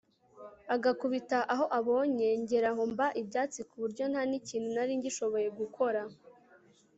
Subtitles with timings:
[0.75, 6.01] agakubita aho abonye ngeraho mba ibyatsi kuburyo ntanikintu naringishoye gukora